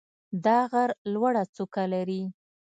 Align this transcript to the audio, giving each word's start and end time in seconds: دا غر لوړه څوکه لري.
دا 0.45 0.57
غر 0.71 0.89
لوړه 1.13 1.43
څوکه 1.55 1.83
لري. 1.93 2.23